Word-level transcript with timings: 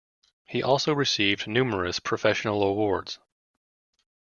He 0.47 0.63
also 0.63 0.95
received 0.95 1.45
numerous 1.47 1.99
professional 1.99 2.63
awards. 2.63 3.19